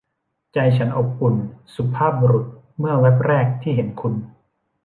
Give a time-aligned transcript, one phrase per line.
[0.53, 1.35] ใจฉันอบอุ่น
[1.75, 2.45] สุภาพบุรุษ
[2.79, 4.13] เมื่อแว่บแรกที่เห็นคุณ